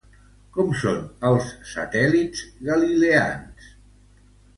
[0.53, 3.69] Com són els satèl·lits galileans?